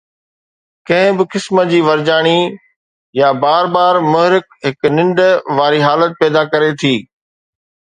ڪنهن 0.87 1.11
به 1.19 1.25
قسم 1.33 1.57
جي 1.73 1.81
ورجائي 1.89 2.39
يا 3.21 3.29
بار 3.45 3.63
بار 3.77 3.93
محرک 4.11 4.45
هڪ 4.67 4.75
ننڊ 4.97 5.17
واري 5.57 5.81
حالت 5.89 6.11
پيدا 6.21 6.41
ڪري 6.55 6.71
ٿي 6.83 6.95